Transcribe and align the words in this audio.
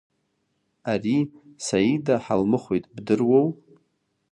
Ари 0.91 1.17
Саида 1.65 2.15
ҳалмыхәеит 2.23 2.85
бдыруоу? 2.95 3.47